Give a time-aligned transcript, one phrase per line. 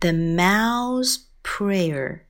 [0.00, 2.28] The Mouse Prayer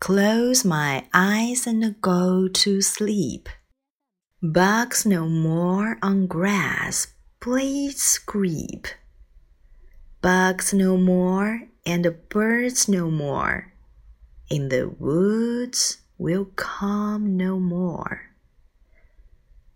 [0.00, 3.48] Close my eyes and go to sleep.
[4.42, 8.88] Bugs no more on grass, blades creep.
[10.20, 13.72] Bugs no more and birds no more.
[14.50, 18.32] In the woods will come no more.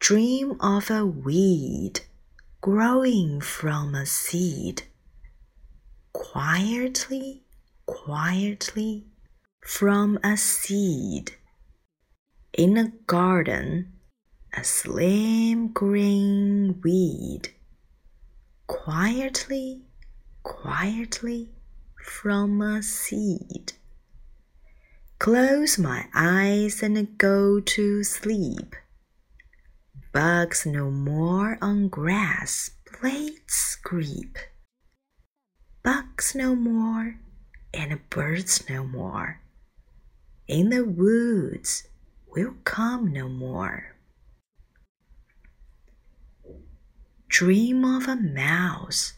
[0.01, 2.01] Dream of a weed
[2.61, 4.83] growing from a seed.
[6.15, 7.43] Quietly,
[7.87, 9.05] quietly
[9.61, 11.33] from a seed.
[12.53, 13.93] In a garden,
[14.57, 17.49] a slim green weed.
[18.69, 19.83] Quietly,
[20.45, 21.49] quietly
[22.01, 23.73] from a seed.
[25.19, 28.77] Close my eyes and go to sleep.
[30.13, 34.39] Bugs no more on grass, blades creep.
[36.15, 37.17] Bugs no more,
[37.73, 39.41] and birds no more.
[40.47, 41.89] In the woods
[42.29, 43.97] will come no more.
[47.27, 49.15] Dream of a mouse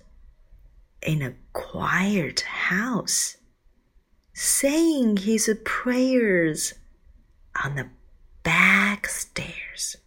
[1.02, 3.36] in a quiet house,
[4.32, 6.72] saying his prayers
[7.62, 7.90] on the
[8.42, 9.98] back stairs.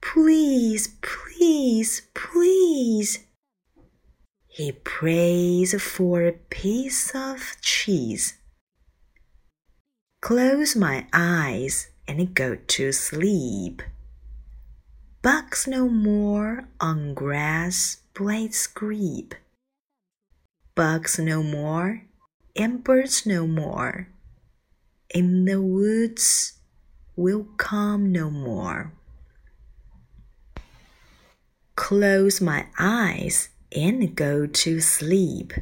[0.00, 3.26] Please, please, please.
[4.54, 8.34] He prays for a piece of cheese.
[10.20, 13.82] Close my eyes and go to sleep.
[15.22, 19.34] Bugs no more on grass blades creep.
[20.76, 22.04] Bugs no more
[22.54, 24.06] and birds no more.
[25.12, 26.52] In the woods
[27.16, 28.92] will come no more.
[31.74, 35.52] Close my eyes and go to sleep.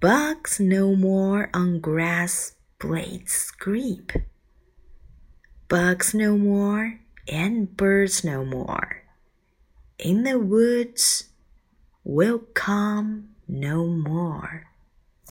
[0.00, 4.12] Bugs no more on grass blades creep.
[5.68, 9.02] Bugs no more and birds no more.
[9.98, 11.30] In the woods
[12.02, 14.64] will come no more.